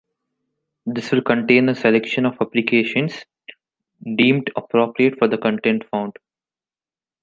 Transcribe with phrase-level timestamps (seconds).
[0.87, 3.23] This will contain a selection of applications
[4.15, 6.17] deemed appropriate for the content found.